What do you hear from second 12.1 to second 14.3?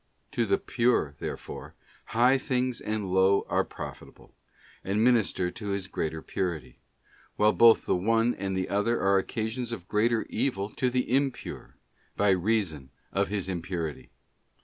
by reason of his impurity.